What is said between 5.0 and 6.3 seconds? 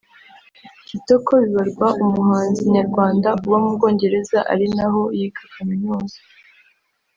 yiga Kaminuza